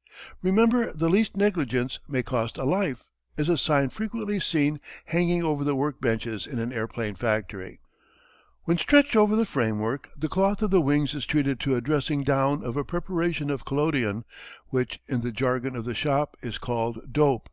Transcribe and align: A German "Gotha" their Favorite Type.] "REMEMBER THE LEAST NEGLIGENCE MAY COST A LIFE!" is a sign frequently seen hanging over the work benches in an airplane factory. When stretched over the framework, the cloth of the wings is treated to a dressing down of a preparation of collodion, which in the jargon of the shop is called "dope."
A 0.00 0.02
German 0.02 0.14
"Gotha" 0.14 0.32
their 0.32 0.52
Favorite 0.52 0.62
Type.] 0.62 0.72
"REMEMBER 0.94 0.98
THE 0.98 1.08
LEAST 1.10 1.36
NEGLIGENCE 1.36 1.98
MAY 2.08 2.22
COST 2.22 2.56
A 2.56 2.64
LIFE!" 2.64 3.04
is 3.36 3.48
a 3.50 3.58
sign 3.58 3.90
frequently 3.90 4.40
seen 4.40 4.80
hanging 5.04 5.44
over 5.44 5.62
the 5.62 5.74
work 5.76 6.00
benches 6.00 6.46
in 6.46 6.58
an 6.58 6.72
airplane 6.72 7.14
factory. 7.16 7.80
When 8.64 8.78
stretched 8.78 9.14
over 9.14 9.36
the 9.36 9.44
framework, 9.44 10.08
the 10.16 10.30
cloth 10.30 10.62
of 10.62 10.70
the 10.70 10.80
wings 10.80 11.14
is 11.14 11.26
treated 11.26 11.60
to 11.60 11.76
a 11.76 11.82
dressing 11.82 12.24
down 12.24 12.64
of 12.64 12.78
a 12.78 12.82
preparation 12.84 13.50
of 13.50 13.66
collodion, 13.66 14.24
which 14.68 15.00
in 15.06 15.20
the 15.20 15.32
jargon 15.32 15.76
of 15.76 15.84
the 15.84 15.94
shop 15.94 16.34
is 16.40 16.56
called 16.56 17.12
"dope." 17.12 17.50